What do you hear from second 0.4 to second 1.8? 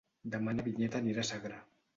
na Vinyet anirà a Sagra.